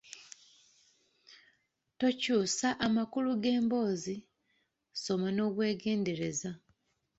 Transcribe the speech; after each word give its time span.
Tokyusa 1.99 2.67
amakulu 2.85 3.29
g’emboozi, 3.43 4.15
soma 5.03 5.27
n’obwegendereza. 5.33 6.51